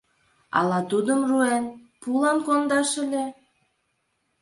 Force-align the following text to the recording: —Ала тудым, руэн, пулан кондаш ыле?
—Ала 0.57 0.79
тудым, 0.91 1.19
руэн, 1.29 1.65
пулан 2.01 2.37
кондаш 2.47 2.89
ыле? 3.03 3.25